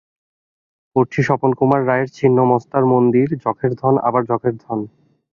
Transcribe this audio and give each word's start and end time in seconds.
পড়ছি 0.95 1.19
স্বপন 1.23 1.51
কুমার 1.53 1.81
রায়ের 1.87 2.09
ছিন্ন 2.17 2.37
মস্তার 2.51 2.83
মন্দির, 2.85 3.27
যখের 3.45 3.71
ধন, 3.75 3.93
আবার 4.07 4.23
যখের 4.25 4.55
ধন। 4.63 4.79